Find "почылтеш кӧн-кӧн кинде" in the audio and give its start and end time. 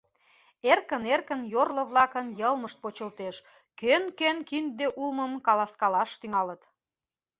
2.83-4.87